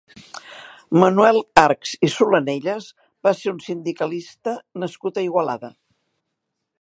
[1.01, 2.87] Manuel Archs i Solanelles
[3.27, 5.71] va ser un sindicalista nascut a Igualada.